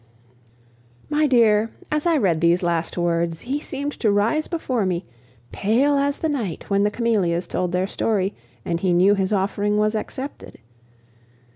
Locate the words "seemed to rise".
3.59-4.47